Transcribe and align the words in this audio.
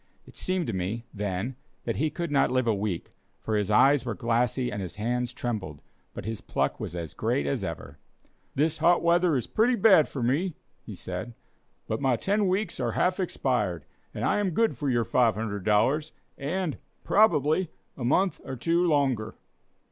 It 0.25 0.35
seemed 0.35 0.65
to 0.65 0.73
me, 0.73 1.05
then, 1.13 1.57
that 1.83 1.97
he 1.97 2.09
could 2.09 2.31
not 2.31 2.49
live 2.49 2.65
a 2.65 2.73
week, 2.73 3.11
for 3.39 3.55
his 3.55 3.69
eyes 3.69 4.03
were 4.03 4.15
glassy 4.15 4.71
and 4.71 4.81
his 4.81 4.95
hands 4.95 5.31
trembled, 5.31 5.79
but 6.15 6.25
his 6.25 6.41
pluck 6.41 6.79
was 6.79 6.95
as 6.95 7.13
great 7.13 7.45
as 7.45 7.63
ever. 7.63 7.99
"This 8.55 8.79
hot 8.79 9.03
weather 9.03 9.37
is 9.37 9.45
pretty 9.45 9.75
bad 9.75 10.07
for 10.09 10.23
me," 10.23 10.55
he 10.81 10.95
said, 10.95 11.35
"but 11.87 12.01
my 12.01 12.15
ten 12.15 12.47
weeks 12.47 12.79
are 12.79 12.93
half 12.93 13.19
expired, 13.19 13.85
and 14.11 14.25
I 14.25 14.39
am 14.39 14.49
good 14.55 14.75
for 14.75 14.89
your 14.89 15.05
$500, 15.05 16.11
and, 16.39 16.79
probably, 17.03 17.69
a 17.95 18.03
month 18.03 18.41
or 18.43 18.55
two 18.55 18.83
longer." 18.83 19.35